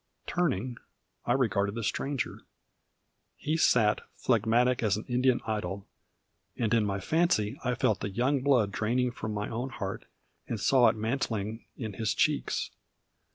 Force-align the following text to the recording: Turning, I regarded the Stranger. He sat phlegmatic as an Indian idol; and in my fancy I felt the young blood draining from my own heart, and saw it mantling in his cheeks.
Turning, 0.25 0.77
I 1.27 1.33
regarded 1.33 1.75
the 1.75 1.83
Stranger. 1.83 2.39
He 3.35 3.55
sat 3.55 4.01
phlegmatic 4.15 4.81
as 4.81 4.97
an 4.97 5.05
Indian 5.07 5.41
idol; 5.45 5.85
and 6.57 6.73
in 6.73 6.83
my 6.85 6.99
fancy 6.99 7.59
I 7.63 7.75
felt 7.75 7.99
the 7.99 8.09
young 8.09 8.41
blood 8.41 8.71
draining 8.71 9.11
from 9.11 9.31
my 9.31 9.47
own 9.47 9.69
heart, 9.69 10.05
and 10.47 10.59
saw 10.59 10.87
it 10.89 10.95
mantling 10.95 11.65
in 11.77 11.93
his 11.93 12.15
cheeks. 12.15 12.71